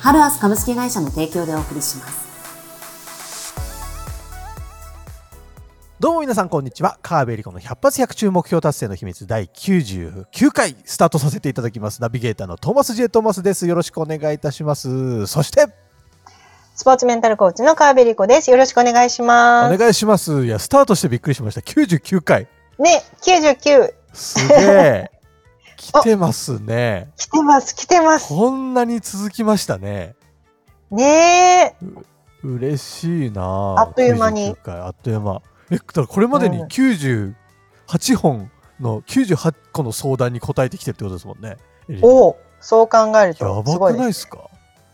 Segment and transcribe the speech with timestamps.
[0.00, 2.28] ハルアス株式会社の提供でお送りします。
[5.98, 6.98] どうも皆さんこんにちは。
[7.02, 12.00] 川辺理子の100発100中目標達成の秘密第99回スタートさせていただきます。
[12.00, 13.66] ナビゲーターのトーマスジェトーマスです。
[13.66, 15.26] よろしくお願いいたします。
[15.26, 15.66] そして、
[16.76, 18.52] スポーツメンタルコーチの川辺理子です。
[18.52, 19.74] よろしくお願いします。
[19.74, 20.44] お願いします。
[20.44, 21.60] いや、スタートしてびっくりしました。
[21.60, 22.46] 99回。
[22.78, 23.92] ね、99。
[24.12, 25.17] すげえ。
[25.92, 27.10] 来てますね。
[27.16, 28.28] 来てます、来てます。
[28.28, 30.14] こんなに続きましたね。
[30.90, 31.74] ねえ。
[32.42, 34.56] 嬉しいなあっという間に。
[34.66, 35.42] あっという間。
[35.70, 37.34] え、だからこれまでに98
[38.16, 41.56] 本の98個の相談に答えてきてるってことですもんね。
[42.02, 44.48] おお、そう考えるとやばくないですか？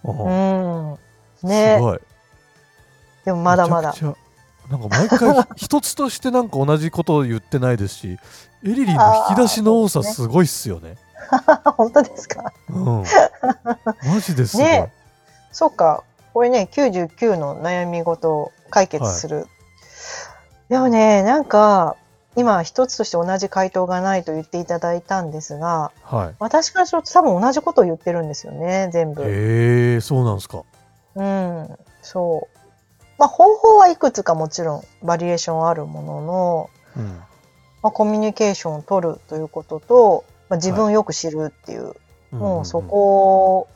[0.05, 0.99] うん。
[1.43, 2.01] ねすごい。
[3.25, 3.95] でもまだまだ。
[4.71, 8.19] なんか毎回一つとしてなんか同じことを言ってないですし、
[8.65, 10.97] エリリンの引き出しの多さすごいっすよね。
[11.77, 12.53] 本当ですか？
[12.71, 13.05] うん。
[14.05, 14.93] マジですね。
[15.53, 16.03] そっか。
[16.33, 19.37] これね、99の悩み事を解決する。
[19.37, 19.47] はい、
[20.71, 21.97] でもね、なんか、
[22.37, 29.23] 今一つとして同じ回答がないと言っていただいたんですが、はい、私からすると多分同じことを言ってるんですよね、全部。
[29.23, 30.63] へえ、そうなんですか。
[31.15, 32.54] うん、そう。
[33.19, 37.07] まあ、方法はいくつかもちろんバリエーションあるものの、うん、
[37.83, 41.95] まあ、コミュニケーションを取るということと、まあ、自分をよく知るっていう、は
[42.33, 43.69] い、もうそこ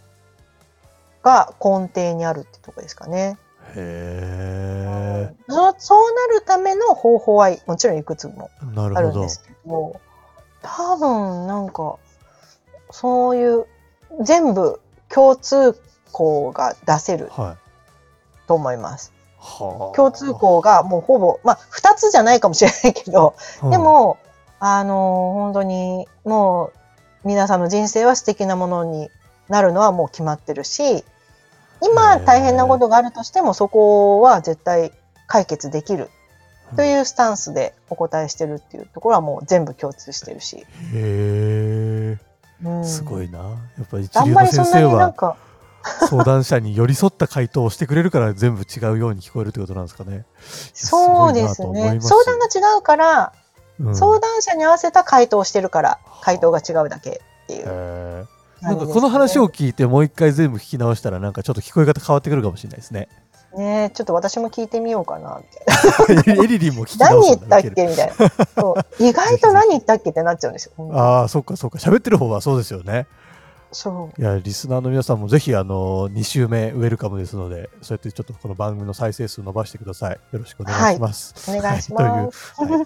[1.22, 3.38] が根底にあるってとこですかね。
[3.74, 10.00] へえ、そそうなるための方法はもちろんいくつもあるんですけど
[10.62, 11.96] 多分なんか
[12.90, 13.66] そういう
[14.22, 15.78] 全部共通
[16.12, 17.30] 項が出せる
[18.46, 19.12] と思います。
[19.40, 23.34] 共通項がもうほぼ、まあ、2つじゃないかもしれないけど、
[23.70, 24.18] でも、
[24.60, 26.72] あの、本当にも
[27.24, 29.10] う皆さんの人生は素敵なものに
[29.48, 31.04] なるのはもう決まってるし、
[31.80, 34.92] 今大変なことがあるとしてもそこは絶対
[35.26, 36.10] 解決できる
[36.76, 40.58] というスタンスでお答えしてるっていうところはもう全部共通してるし。
[40.58, 42.18] へえ、
[42.64, 43.38] うん、すごいな。
[43.38, 43.44] や
[43.84, 45.36] っぱり一流の先生は
[45.82, 50.24] 相談者に寄り添った回答をしてくれるから全部違うように聞こえるということなんですかね。
[50.74, 51.98] そうですね。
[52.00, 53.32] 相談が違うから、
[53.80, 58.28] うん、相談者に合わせた回答をしてるから回答が違うだけっていう。
[58.60, 63.08] なんかこの話を聞いてもう一回全部聞き直したらなんかちょっと聞こえ方変わってくるかもしれないですね。
[63.56, 66.42] ねちょっと私も聞いてみようかなみたいな。
[66.44, 68.14] エリリも聞き何言ったっけみたいな。
[68.56, 70.90] そう意外と何言ったっけってなっちゃうんですよ。
[70.92, 71.78] ああ、そっかそっか。
[71.78, 73.06] 喋ってる方はそうですよね。
[73.70, 74.20] そう。
[74.20, 80.20] いやリスナーの皆さんもぜひあの2週目ウェルカムですのでそうやってちょっとこの番組の再生数伸ばしてください。
[80.32, 82.82] よろしくお願いします、はい、お願いします、という、は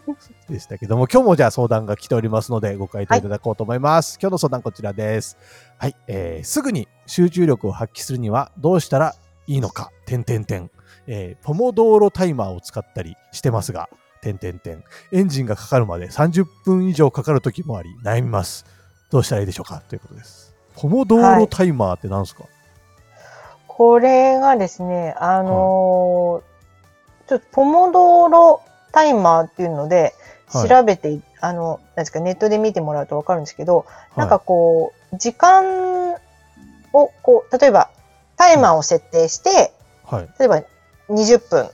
[0.49, 5.37] い、でしたけども 今日もじゃあ相談が来ておりますのでご回答いただこうと思います、はい、今日の相談こちらです。
[5.79, 9.15] はい、えー、すぐに集中力を発揮するにはどうしたら
[9.47, 9.91] いいのか。
[10.07, 10.71] 点点点
[11.07, 13.89] えー、ポモドーロタイマーを使ったりしてますが
[14.21, 18.65] 点点点エンジンがかかるまで30分以上かかる時もあり悩みます。
[19.11, 19.83] どうしたらいいでしょうか？
[19.89, 22.53] ということですポモドーロタイマーって何ですか、はい、
[23.67, 28.63] これがですね、あのー、ちょっとポモドーロ
[28.93, 30.15] タイマーっていうので
[30.53, 36.15] 調べて、はい、あの、なんですか、ネットで見てもらうとわかるんですけど、なんかこう、時間
[36.93, 37.91] を、こう、例えば、
[38.37, 39.73] タイマーを設定して、
[40.05, 40.63] はい、例えば
[41.09, 41.71] 20分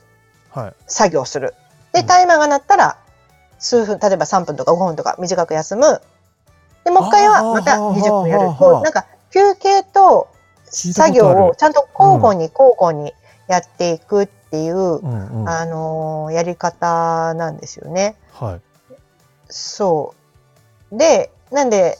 [0.87, 1.53] 作業する。
[1.93, 2.97] で、タイマーが鳴ったら、
[3.57, 6.01] 数分、例えば3分とか5分とか短く休む。
[6.83, 8.49] で、もう一回はまた20分やる。
[8.57, 10.27] こう、なんか、休憩と
[10.65, 13.13] 作業をちゃんと交互に交互に
[13.47, 18.15] やっていくっていう、うんうん、あのー、やり方なんですよね。
[18.31, 18.61] はい。
[19.49, 20.13] そ
[20.91, 20.97] う。
[20.97, 21.97] で、なんで、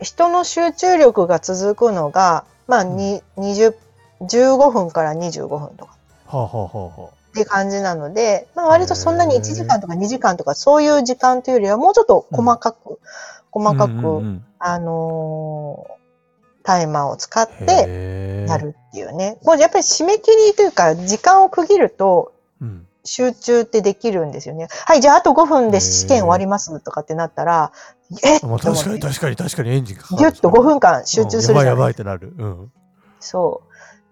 [0.00, 3.74] 人の集中力が続くのが、まあ、に、20、
[4.22, 5.96] 15分から25分とか。
[6.26, 12.98] はあ、はあはあ、って感じなので、まあ、割とそんなに1時間とか2時間とかそういう時間というよりはもうちょっと細かく、
[13.50, 19.38] 細かく、うんうんうん、あのー、タイマーを使ってやるっていうね。
[19.44, 22.32] これやっぱり締め切りというか、時間を区切ると、
[23.04, 24.68] 集中ってできるんですよね。
[24.86, 27.72] はい、じゃああと5分で試験終わりますとかってなったら、
[28.22, 32.34] えまあ、確かに確かに確かにエンジンかかギュッと5分間集中するじゃないやばいやばいってなる。
[32.36, 32.72] うん。
[33.20, 33.62] そ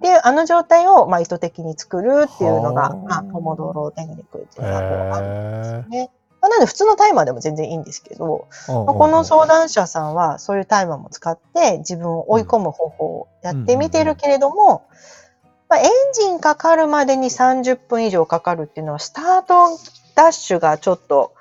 [0.00, 0.02] う。
[0.02, 5.88] で、あの状態を、まあ、意図的に作るっていうのが、はあまあ、ポモドーロテクニックっていうへのがあるんですよえ。
[5.88, 6.10] ね。
[6.46, 14.86] まあ、なので、普通のタイマーでも全然いいんですけど、まあ、この相談者さんはそういうタイマーも使って自分を追い込む方法をやってみてるけれども、
[15.68, 19.76] まあ、エンジンかかるまでに30分以上かかるっていうのは、スタート
[20.14, 21.32] ダッシュがちょっと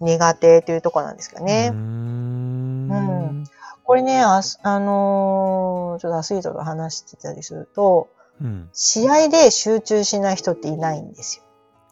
[0.00, 1.70] 苦手というところなんですかね。
[1.72, 3.44] うーんうん
[3.84, 8.08] これね、あすあのーちょっとアスリートと話してたりすると、
[8.38, 8.68] うん。
[8.74, 11.44] 試合で集中しない人っていないんですよ。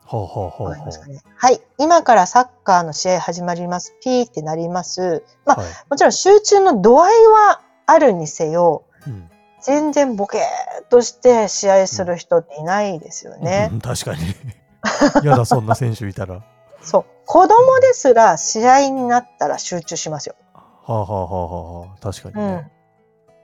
[0.06, 1.20] ほうほうほうほますかね。
[1.36, 1.60] はい。
[1.78, 3.94] 今からサッカーの試合始まります。
[4.00, 5.24] ピーってなります。
[5.44, 9.28] まあ、はいもちろん集中の度合いはあるにせよ、うん
[9.62, 13.70] 全然ボケーっとして試合する人っていないですよね。
[13.72, 14.20] うん確かに。
[15.26, 16.36] やだ、そんな選手いたら。
[16.36, 16.42] は
[16.82, 17.04] そう。
[17.26, 20.36] 子供ですら試合になったら集中しますよ。
[20.54, 22.42] あ、はあはあはあはあ、確かにね。
[22.42, 22.70] うん。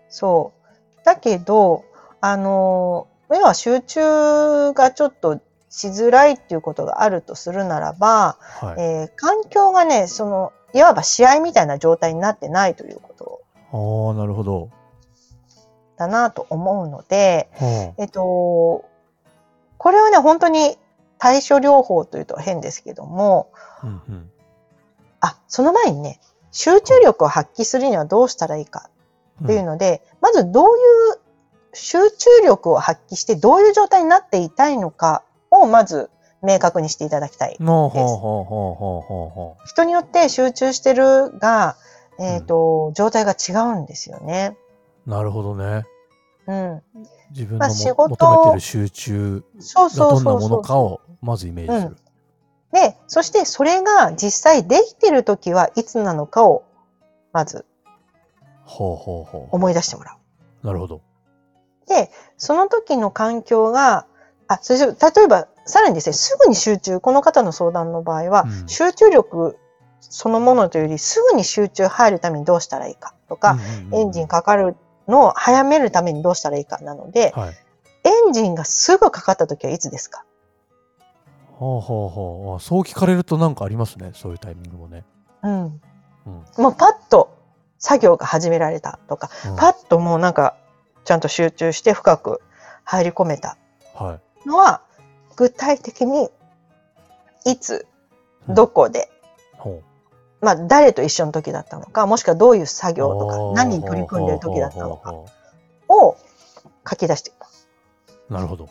[0.09, 1.05] そう。
[1.05, 1.83] だけど、
[2.21, 5.41] あの、要は集中がちょっと
[5.73, 8.81] しづらいっていうことがあるとするならば、はい。
[8.81, 13.41] えー環境がね、その、いわば試合みたいな状態になってないということ
[13.73, 14.69] ああ、なるほど。
[15.97, 18.85] だなと思うので、はえっと、
[19.79, 20.77] これはね、本当に
[21.19, 23.87] 対処療法というと変ですけども、あ。
[23.87, 24.31] うんうん。
[25.21, 26.21] あ、その前にね、
[26.51, 28.91] 集中力を発揮するにはどうしたらいいか
[29.43, 31.21] っていうので、まずどういう
[31.73, 35.23] 集中力を発揮してどういう状態になっていたいのか
[35.63, 36.11] をまず
[36.43, 37.57] 明確にしていただきたい。
[37.59, 37.67] うん。
[37.67, 41.77] ほうほうほうほうほうほうほ人によって集中してるが、
[42.19, 44.57] えっ、と、状態が違うんですよね。
[45.07, 45.11] う。
[45.11, 45.85] なるほどね。
[46.47, 46.83] うん。
[47.31, 50.49] 自分の求めてる集中がそうそうどんなも。
[50.49, 51.97] のかをまずイメージする。
[52.73, 56.65] で、そしてそれが実際できてる時はいつなのかを
[57.33, 57.65] まず
[58.67, 60.17] 思い出してもらう。
[60.63, 60.67] う。
[60.67, 61.03] なるほど。
[61.87, 64.07] で、その時の環境が、
[64.55, 64.87] あ、そ例
[65.25, 69.59] えば、さらにですね、すぐに集中、この方の相談の場合は、うん集中力
[70.01, 74.77] そのものというより、すぐに集中入るためにどうしたらいいかとか、うんうんうんエンジンかかる
[75.07, 77.55] のを早めるためにどうしたらいいかなので、はい。
[78.05, 80.25] エンジンがすぐかかった時はいつですか？
[81.53, 82.57] ほうほうほう。
[82.57, 84.11] あそう聞かれるとなんかありますね。
[84.15, 85.05] そういうタイミングもね。
[85.45, 85.65] うん。
[85.65, 86.45] うん。
[86.59, 87.39] もうパッと
[87.79, 90.57] 作業が始められたとか、うんパッともうなんか、
[91.05, 92.41] ちゃんと集中して深く
[92.85, 93.57] 入り込めた
[93.95, 94.21] はい。
[94.47, 94.83] のは、
[95.37, 96.31] 具体的に、
[97.45, 97.87] いつ、
[98.49, 99.09] うんどこで、
[99.57, 99.81] ほ
[100.41, 102.95] まあ、誰と一緒の時だったのか、もしくはどういう作う。
[102.97, 105.15] 業とか、何に取り組んでる時だったのか
[105.89, 106.17] を
[106.89, 107.69] 書き出しています。
[108.31, 108.69] うなるほど。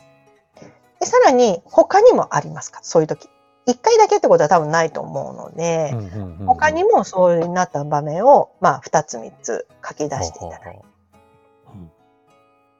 [1.00, 2.80] で、さらに、他にもありますか？
[2.82, 3.30] そういう時。
[3.64, 10.91] 一回だけってことは多分ないと思うので、うんうんうんうん他にもそうなった場面を、まあ、二つ三つ書き出していただいて。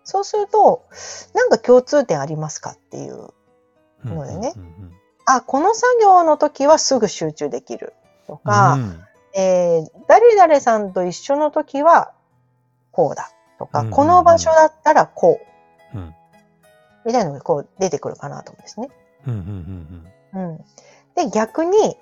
[0.04, 0.84] そうすると、
[1.34, 3.28] なんか共通点ありますかっていう。
[4.04, 4.92] うんのでねうんうん
[5.26, 7.92] あ、この作業の時はすぐ集中できる
[8.26, 9.00] とうんか、うん
[9.34, 12.10] えー誰々さんと一緒の時は
[12.90, 15.40] こうだとか、うんうんうんこの場所だったらこ
[15.94, 16.14] う、うん
[17.04, 18.88] みたいなのがこう出てくるかなと思うんですね。
[19.26, 20.02] うんうん
[20.34, 20.64] うんうん。
[21.14, 21.96] で、逆に、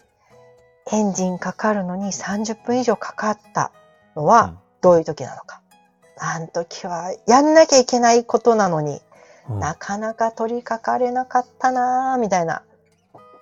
[0.93, 3.73] エンジンかかるのに30分以上かかった
[4.15, 5.60] のうんはどういう時なのか。
[6.21, 9.01] あの時はやんなきゃいけないことなのに
[9.49, 12.63] うんなかなか取り掛かれなかったなぁ、みたいな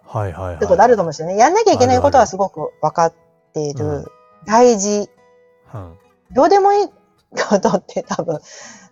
[0.07, 0.57] はいはいはい。
[0.57, 1.37] ってことあると思うんですよね。
[1.37, 3.15] やんなきゃいけないことはすごく分かっ
[3.53, 3.85] ている。
[3.85, 4.07] うん
[4.47, 5.11] 大事。
[5.75, 5.99] うん
[6.31, 6.89] どうでもいい
[7.49, 8.39] ことって多分、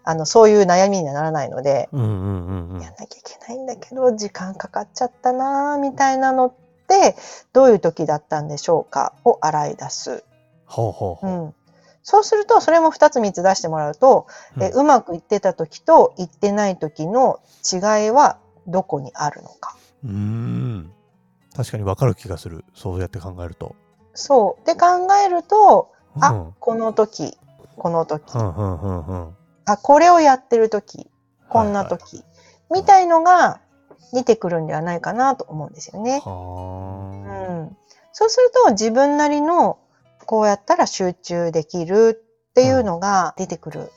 [0.04, 6.54] あの、そういう悩みにはならないので、うんうんうんうんやんなきゃいけないんだけど、時間かかっちゃったなぁ、みたいなのっ
[6.88, 7.14] て、
[7.52, 10.24] どういう時だったんでしょうかを洗い出す。
[10.64, 11.30] ほうほうほう。
[11.30, 11.54] うん。
[12.08, 14.28] そうすると、それも2つ3つ出してもらうと、
[14.60, 19.76] えうまくいってた時といってない時の違いはどこにあるのか。
[20.04, 20.92] うーん。
[21.56, 22.64] 確かにわかる気がする。
[22.76, 23.74] そうやって考えると。
[24.14, 24.64] そう。
[24.64, 24.86] で考
[25.26, 27.36] えると、あうんこの時、
[27.76, 29.36] この時、うんうんうんうん。
[29.64, 31.10] あ、これをやってる時、
[31.48, 32.22] こんな時、
[32.72, 33.58] みたいのが
[34.12, 36.22] 出てくるんではないかなと思うんですよね。
[36.24, 37.76] うはん。
[38.12, 39.78] そうすると自分なりの
[40.26, 43.92] こうやったら集中できるっていうのが出てくる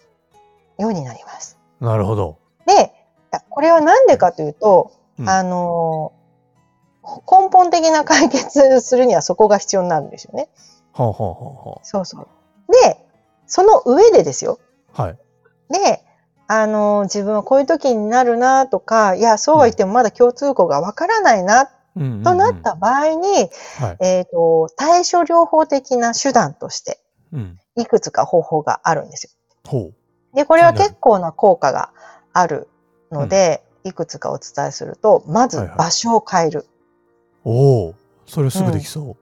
[0.78, 1.58] ようになります。
[1.82, 1.86] あ。
[1.86, 2.38] なるほど。
[2.66, 2.94] で、
[3.50, 6.14] これはなんでかというと、うんあの
[7.04, 10.50] 根本的な解決するにはそこが必要になるんですよね。
[10.92, 12.28] ほうほうほうほそうそう。
[12.72, 12.98] で、
[13.48, 14.60] その上でですよ。
[14.98, 15.02] う。
[15.02, 15.18] はい。
[15.70, 16.04] で、
[16.48, 21.70] あの自分はこういう時になるなとか、いや、そうは言ってもまだ共通項がわからないな、
[22.00, 23.98] うんうんうんとなった場合に、はい。
[24.00, 27.00] えっ、と、対処療法的な手段として、
[27.34, 27.60] うん。
[27.76, 29.32] いくつか方法があるんですよ。
[29.70, 30.36] ほう。
[30.36, 31.92] で、これは結構な効果が
[32.34, 32.68] ある
[33.12, 36.66] ので、いくつかお伝えすると、まずはいはい場所を変える。
[37.44, 39.16] おお、それすぐできそ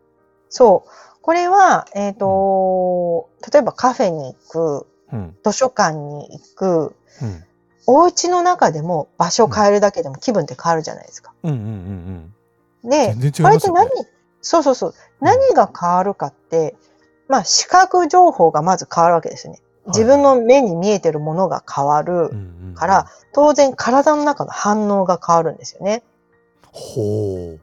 [0.49, 0.89] そう。
[1.21, 5.15] これは、えっ、と、例えばカフェに行く、う。
[5.15, 5.37] うん。
[5.43, 7.43] 図書館に行く、うん。
[7.89, 11.33] お家の中でも場所を変えるだけでも気分って変わるじゃないですか。
[11.43, 12.33] うんうんうんうん。
[12.83, 13.89] で、全然違いこれって何？
[14.41, 14.93] そうそうそう。
[15.19, 16.75] 何が変わるかって、
[17.27, 19.61] まあ視覚情報がまず変わるわけですよね。
[19.87, 26.03] 自分の目に見えてるものが変わるうんうんうんから、当然体の中の反応が変わるんですよね。
[26.71, 27.57] ほ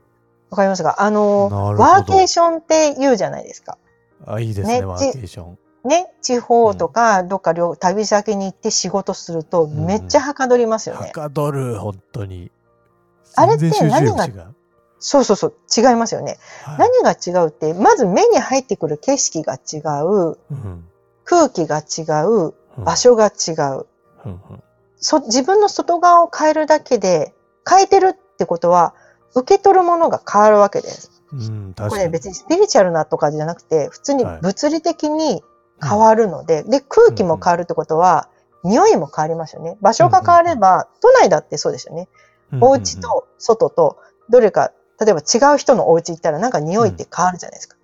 [0.50, 0.96] わかりますか？
[1.02, 3.78] あの、ワーケーションって言うじゃないですか。
[4.26, 4.32] う。
[4.32, 5.58] あ、いいですね、ねワーケーション。
[5.84, 11.08] ね、地方とかどっか旅旅先に行って仕事するとめっちゃはかどりますよね。
[11.08, 12.50] はかどる、本当に。
[13.36, 14.53] あれって何違う。
[15.06, 16.38] そうそうそう、違いますよね。
[16.62, 20.88] はい何が違うって、まず目に入ってくる景色が違う、うん
[21.26, 23.86] 空気が違う、うん場所が違う。
[24.24, 24.40] うん
[25.26, 27.34] 自分の外側を変えるだけで、
[27.68, 28.94] 変えてるってことは、
[29.34, 31.22] 受け取るものが変わるわけです。
[31.32, 31.96] うん、確こ。
[31.96, 35.42] れ別にスピリチュアルなとかじゃなくて、普通にはい物理的に
[35.82, 38.28] 変わるので、で、空気も変わるってことは、
[38.62, 39.76] 匂いも変わりますよね。
[39.82, 42.08] 場所が変われば、都内だってそうですよね。
[42.52, 42.98] うんお家。
[43.00, 43.98] と外と、
[44.30, 44.72] どれか、
[45.04, 47.76] 例えば違う人のお家行ったらなんか匂いって変わるじゃないですか。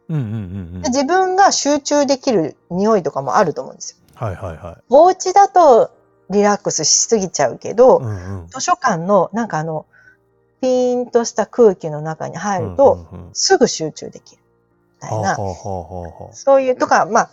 [0.88, 3.96] 自分が集中できる匂いとかもあると思うんですよ。
[4.14, 5.90] はいはいはお家だと
[6.30, 8.04] リラックスしすぎちゃうけど、い。
[8.04, 8.46] うんうん。
[8.48, 9.86] 図書館のなんかあの、
[10.60, 14.42] ピーンとした空気の中に入ると、すぐ集中できる。
[15.02, 15.36] みたいな。
[15.36, 17.30] そういう、とか、まあ、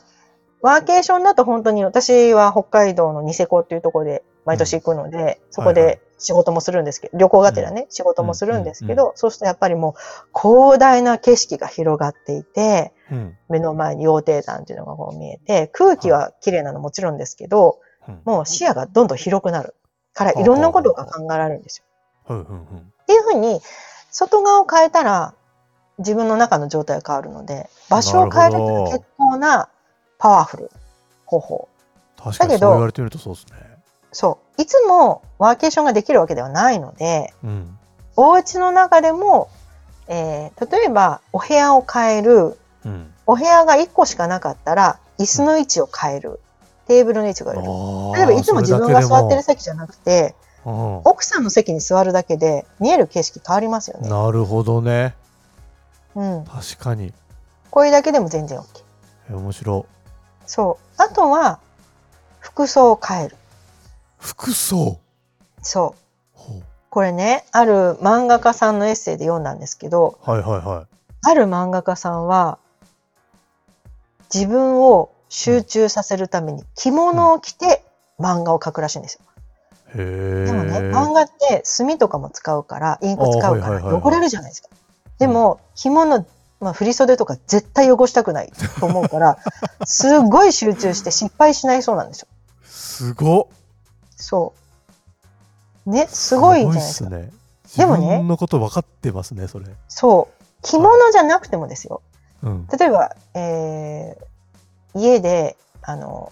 [0.62, 13.38] ワーケーションだと本当に私は北海道のニセコっていうところで毎年行くので、そこで仕事もするんですけど、旅行がてらね、仕事もするんですけど、そうするとやっぱりもう広大な景色が広がっていて、うん。
[13.50, 18.22] 目の前に羊蹄山っていうのがこう見えて、空気は綺麗なのもちろんですけど、うん。
[18.26, 19.76] もう視野がどんどん広くなる。
[20.14, 21.84] から、いろんなことが考えられるんです
[22.28, 22.36] よ。
[22.36, 23.62] っていうふうに、
[24.12, 25.36] 外側を変えたら、
[26.00, 29.70] 自分の中の状態が変わるので、場所を変えるっていうのは結構な
[30.18, 30.72] パワフル
[31.26, 31.70] 方法。
[32.18, 33.77] 確かにだけどそう言われてみるとそうですね。
[34.18, 34.62] そう。
[34.64, 37.78] いつもワーケーションができるわけではないので、うん。
[38.16, 39.48] お家の中でも、
[40.08, 43.14] えー例えばお部屋を変える、うん。
[43.28, 46.40] お部屋が1個しかなかったら、椅子の位置を変える。
[46.88, 47.66] テーブルの位置を変え
[48.16, 48.18] る。
[48.18, 50.34] 例えばいつも自分が座ってる席じゃなくて、
[50.66, 50.74] る。
[51.06, 54.10] 奥さんの席に座るだけで見える景色変わりますようんね。
[54.10, 55.14] なるほどね。
[56.16, 56.44] うん。
[56.44, 57.14] 確かに。
[57.70, 58.64] これだけでも全然 OK。
[59.30, 60.48] え面白い。
[60.48, 61.02] そう。
[61.02, 61.60] あとは、
[62.40, 63.38] 服装を変える。
[64.18, 65.00] 服装。
[65.62, 65.96] そ
[66.36, 66.38] う。
[66.38, 70.88] ほこれね、ある漫画家さんのエッセイで読んだんですけど、うはいはいは
[71.24, 72.58] ある漫画家さんは、
[74.34, 77.84] 自分を集中させるために着物を着て
[78.20, 79.22] 漫画を描くらしいんですよ。
[79.96, 80.00] い。
[80.00, 80.46] へえ。
[80.46, 84.70] でもね、漫画って墨とかも使うから、インク使うから汚れるじゃないですか。
[85.20, 86.26] でも、着物、
[86.60, 89.38] まあ、振袖とか絶対汚したくないと思うから、
[89.86, 92.28] すごい集中して失敗しないそうなんですよ。
[92.64, 93.57] すごっ。
[94.18, 94.54] そ
[95.86, 95.90] う。
[95.90, 97.10] ね、すごいじゃないですか。
[97.10, 97.32] すね。
[97.78, 99.66] でもね自分のこと分かってますね、それ。
[99.88, 100.44] そう。
[100.62, 102.02] 着物じゃなくてもですよ。
[102.44, 102.68] うん。
[102.68, 104.28] 例えば、えー
[104.98, 106.32] 家で、あの、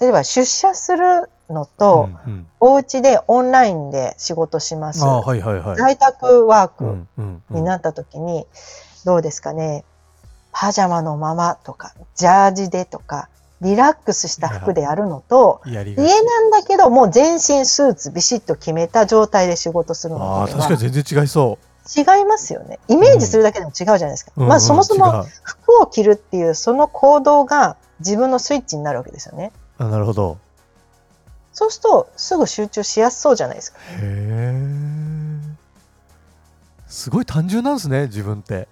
[0.00, 5.04] 例えば出社するのと、うんうんお家でオンラインで仕事します。
[5.04, 5.76] はいはいはい。
[5.76, 7.06] 在宅ワーク
[7.50, 8.46] になった時に、
[9.04, 9.84] どうですかね、
[10.50, 13.28] パジャマのままとか、ジャージでとか、
[13.60, 21.58] リラックスした服でやるのと、家なんだけど、もう全身スーツビシッと決めた状態で仕事するああ、のとでは確かに全然違いそ
[21.96, 22.78] 違いますよね。
[22.88, 24.32] イメージするだけでも違うじゃないですか。
[24.36, 24.42] う。
[24.42, 29.52] うんまあそもそも服を着るっていうその行動が自分のスイッチになるわけですよね。
[29.78, 30.38] あなるほど。
[31.52, 33.78] そうするとすぐ集中しやすそうじゃないですか。
[33.80, 34.98] へえ。
[36.86, 38.68] すごい単純なんですね、自分って。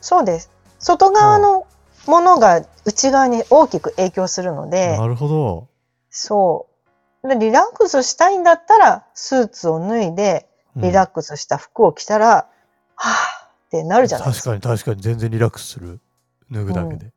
[0.00, 0.50] そうです。
[0.78, 1.63] 外側の
[2.06, 5.68] ものが内側に大きく影響するので、なるほど。
[6.10, 6.66] そ
[7.22, 7.28] う。
[7.28, 10.46] でリラックスしたいんだったらスーツを脱いで
[10.76, 12.46] リラックスした服を着たら、
[12.96, 14.50] はぁってなるじゃないですか。
[14.50, 16.00] 確かに確かに全然リラックスする。
[16.50, 17.12] 脱ぐだけで。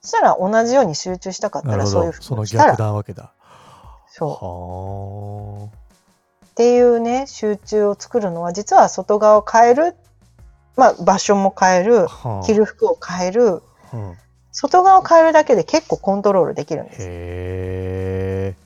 [0.00, 3.32] そしたら同じように集中したかったらそういう服を着たら逆なわけだ。
[4.08, 5.80] そうは
[6.46, 9.96] っていうね集中を作るのは実は外側を変える、
[10.80, 12.08] まあ、場所も変えるあ。
[12.08, 14.16] はあ着る服を変えるうん
[14.52, 16.98] 外側を変えるだけで結構コントロールできるんです。
[16.98, 18.56] で、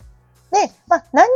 [0.88, 1.34] まあ、何に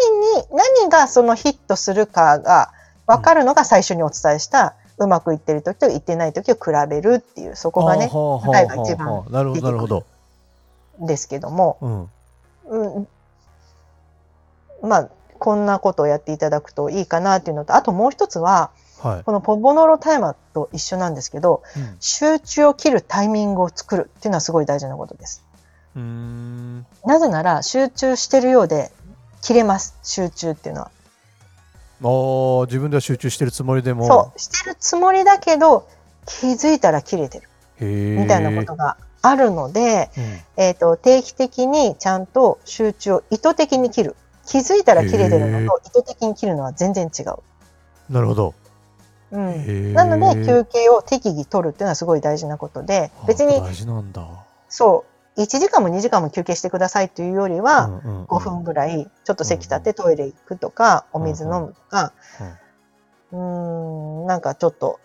[0.80, 2.70] 何がそのヒットするかが
[3.06, 10.04] 分かるのが最初にお伝えした、うまくいってる時といってない時を比べるっていうそこがねはあはあ答えが一番なるほど。
[11.00, 12.97] ですけども、うん。
[12.97, 13.08] うん、
[14.82, 15.08] まあ、
[15.38, 18.70] こんなことをやっていただくといいかなっていうのと、あともう一つは、
[19.00, 19.25] はい。
[19.25, 25.45] このポボノロタイマーと一緒なんですけど、うん集中を切るタイミングを作るっていうのはすごい大事なことです。
[25.97, 26.87] うーん。
[27.05, 28.90] なぜなら集中してるようで
[29.43, 29.97] 切れます。
[30.02, 30.90] 集中っていうのは。
[32.00, 34.07] ああ、自分では集中してるつもりでも。
[34.07, 35.88] そう、してるつもりだけど
[36.26, 37.49] 気づいたら切れてる。
[37.81, 40.40] みたいなことがあるので、うん。
[40.57, 44.17] えっ、と定期的にちゃんと集中を意図的に切る。
[44.47, 47.37] 気づいたら切れてるのと意図的に切るのは全然違う。
[48.09, 48.55] なるほど。
[49.30, 49.92] うん。
[49.94, 54.26] なので休憩を適宜取るっていうのはすごい大事なことであ別に大事なんだ。
[54.68, 55.04] そ
[55.37, 55.40] う。
[55.40, 58.25] 1時間も2時間も休憩してくださいというよりは、うんうんうん。
[58.25, 62.12] 5分ぐらいちょっと席立ってトイレ行くとか、お水飲むとか、
[63.30, 64.99] うーん、なんかちょっと、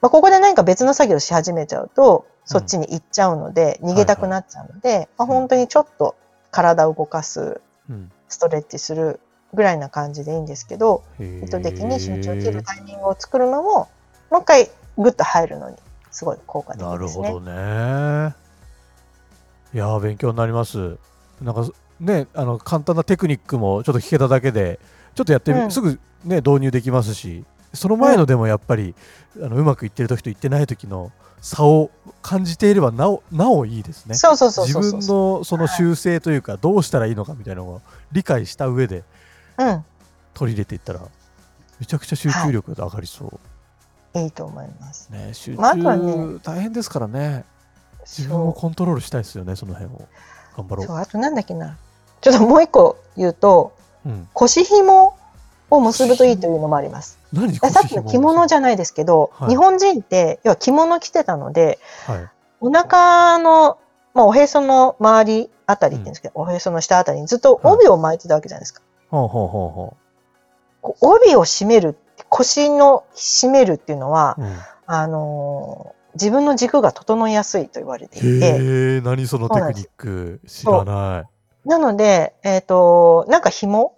[0.00, 6.16] まあ、ここで何か別の作業し始めちゃうと、そっちに行っちゃうので、逃げたくなっちゃうので、まあ、本当にちょっと
[6.50, 8.10] 体を動かす、うん。
[8.28, 9.20] ストレッチする
[9.54, 13.88] ぐらいな感じでいいんですけど、意図的に集中を切るタイミングを作るのも、
[14.30, 15.76] もう一回グッと入るのに、
[16.10, 17.30] すごい効果的なるですね。
[17.30, 18.34] ほどね。
[19.72, 20.98] いやー勉強になります。
[21.40, 21.68] なんか
[22.00, 24.78] ね、あの簡単なテクニックもちょっと聞けただけで、
[25.14, 28.94] ちょっとやってみ、うんすぐね導入できますし、その前のでもやっぱり、
[29.36, 31.90] あのうまくいってる時といってない時の差を
[32.22, 34.14] 感じていればなおなおいいですね。
[34.14, 37.82] そうそうそう自分のその修正というか、どうしたらいいのかみたいなのを
[38.12, 39.02] 理解した上で
[39.58, 39.84] うん、
[40.34, 41.00] 取り入れていったら、
[41.80, 43.26] めちゃくちゃ集中力が上がりそ
[44.14, 44.18] う。
[44.18, 45.10] いいと思います。
[45.10, 47.44] ね、集中、ね大変ですからね。
[48.06, 50.08] 自分をコントロールしたいですよね、その辺を。
[50.56, 50.86] 頑張ろう。
[50.86, 51.76] そうあとなんだっけな。
[52.20, 53.74] ちょっともう一個言うと、
[54.06, 55.16] うん、腰紐
[55.70, 57.18] を結ぶといいというのもあります。
[57.32, 62.28] 何さっきの着物じゃないですけど、はい日本人って要は着物着てたので、はい。
[62.60, 63.78] お腹の、
[64.14, 68.80] まあ、おへその周りあたりって言うんですけど、おへその下あたりにずっと帯を巻いてたわけじゃないですか。
[69.14, 69.96] ほうほうほうほ
[70.80, 71.96] こう帯を締める、
[72.28, 74.42] 腰の締めるっていうのは、う。
[74.42, 80.40] うん、あのー自分の軸が整いやすいと言われていて、へえ、何そのテクニック？
[80.46, 81.26] 知らな
[81.64, 81.68] い。
[81.68, 83.96] なので、えっ、と、なんか紐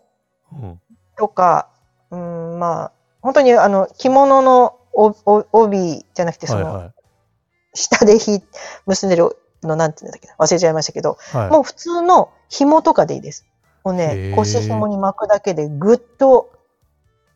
[0.50, 0.80] うん、
[1.18, 1.68] とか、
[2.10, 6.92] うん、まあ、本当にあの、着物のおお帯じゃなくて、その、はいは
[7.74, 8.40] 下でひ
[8.86, 10.36] 結んでるの、なんて言うんだっけな？
[10.38, 11.36] 忘れちゃいましたけど、い。
[11.36, 13.44] はい、もう普通の紐とかでいいです。
[13.86, 16.50] もうへねー、腰紐に巻くだけでぐっと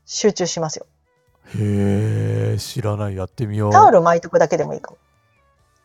[0.05, 0.87] 集中しますよ。
[1.55, 3.15] へえ、知らない。
[3.15, 3.73] やってみよう。
[3.73, 4.99] タオル巻いとくだけでもいいかも。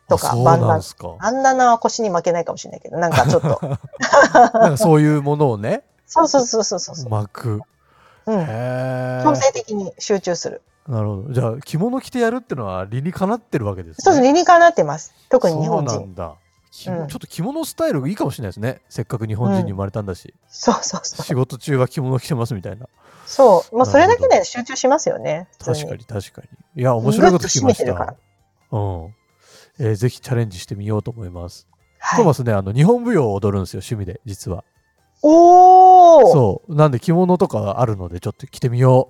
[0.08, 0.80] とかバンダナ。
[1.20, 3.60] バンダナは腰に巻けないかもしれないけど、なんかちょっと。
[4.58, 7.10] なんかそういうものをね、そうそうそうそうそう。
[7.10, 7.60] 巻く。
[8.26, 8.40] うん。
[8.40, 9.20] へえ。
[9.22, 10.62] 強制的に集中する。
[10.88, 11.32] なるほど。
[11.32, 14.02] じゃあ、着物着てやるってのは理にかなってるわけですね。
[14.02, 15.14] そうです、理にかなってます。
[15.28, 15.90] 特に日本人。
[15.90, 16.34] そうなんだ。
[16.84, 18.80] ちょっと着物スタイルいいかもしれないですね。
[18.88, 20.34] せっかく日本人に生まれたんだし。
[20.48, 21.24] そうそうそう。
[21.24, 22.86] 仕事中は着物着てますみたいな。
[23.24, 23.76] そう。
[23.76, 25.48] もうそれだけで集中しますよね。
[25.58, 26.42] 確かに確か
[26.74, 26.82] に。
[26.82, 28.16] いや、面白いこと聞きました。
[28.72, 29.14] うん。
[29.78, 31.66] えーぜひチャレンジしてみようと思います。
[31.98, 34.64] はいトーマスね、あの、日本舞踊を踊るんですよ、趣味で、実は。
[35.22, 36.74] おーそう。
[36.74, 39.08] なんで着物とかあるので、ちょっと着てみよ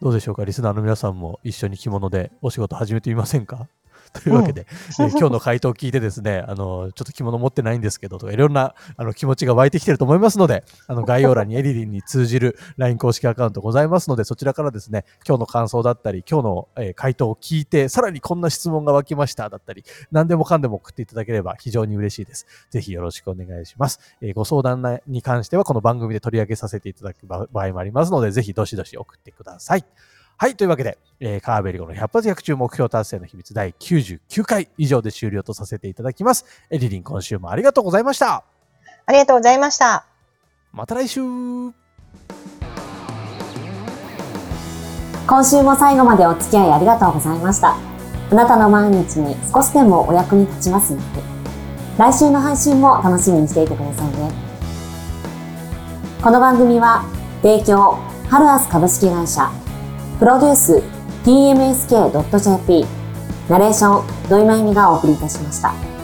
[0.00, 0.04] う。
[0.04, 3.66] どうでしょうかリスナーの皆さんも一緒に着物でお仕事始めてみませんか？
[4.12, 4.66] というわけで、
[5.00, 22.46] えー今日の回答を聞いてですね、あの、ちょっと着物持ってないんですけどとか、いろんなあの気持ちが湧いてきてると思いますので、あの、概要欄にエリリンに通じる LINE 公式アカウントございますので、そちらからですね、今日の感想だったり、今日の、えー回答を聞いて、さらにこんな質問が湧きましただったり、何でもかんでも送っていただければ非常に嬉しいです。
[22.70, 24.00] ぜひよろしくお願いします。
[24.20, 29.84] えーご相談なに関しては、この番組で取り上げさせていただく場場合もありますので、ぜひどしどし送ってください。
[30.38, 30.56] はい。
[30.56, 36.44] というわけで、えー、カーベリゴの100発100中目標達成の秘密第99回以上で終了とさせていただきます。
[36.68, 38.44] エリリン今週もありがとうございました。
[39.06, 40.04] ありがとうございました。
[40.72, 41.20] また来週
[45.26, 47.74] 今週も最後までお付き合いありがとうございました。
[48.30, 51.36] あなたの毎日に少しでもお役に立ちますように。
[51.96, 54.30] 来週の配信も楽しみにしていてくださいね。
[56.22, 57.06] この番組は、
[57.40, 59.50] 提供、ハルアス株式会社、
[60.18, 60.82] プロデュース、
[61.24, 62.86] tmsk.jp、
[63.50, 65.95] ナレーション、土井真由美がお送りいたしました。